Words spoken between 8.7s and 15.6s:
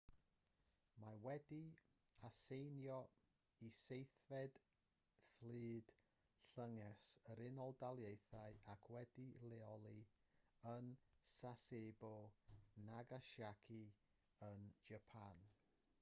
ac wedi'i leoli yn sasebo nagasaki yn japan